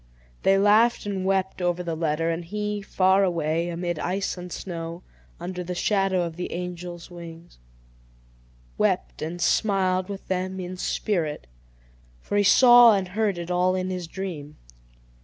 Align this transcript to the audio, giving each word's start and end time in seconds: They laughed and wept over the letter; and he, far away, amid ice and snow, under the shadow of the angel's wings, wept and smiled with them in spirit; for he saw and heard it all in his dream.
They 0.41 0.57
laughed 0.57 1.05
and 1.05 1.25
wept 1.27 1.61
over 1.61 1.83
the 1.83 1.93
letter; 1.95 2.31
and 2.31 2.43
he, 2.43 2.81
far 2.81 3.23
away, 3.23 3.69
amid 3.69 3.99
ice 3.99 4.35
and 4.35 4.51
snow, 4.51 5.03
under 5.39 5.63
the 5.63 5.75
shadow 5.75 6.23
of 6.23 6.37
the 6.37 6.51
angel's 6.53 7.11
wings, 7.11 7.59
wept 8.79 9.21
and 9.21 9.39
smiled 9.39 10.09
with 10.09 10.27
them 10.27 10.59
in 10.59 10.75
spirit; 10.75 11.45
for 12.19 12.35
he 12.35 12.43
saw 12.43 12.95
and 12.95 13.09
heard 13.09 13.37
it 13.37 13.51
all 13.51 13.75
in 13.75 13.91
his 13.91 14.07
dream. 14.07 14.57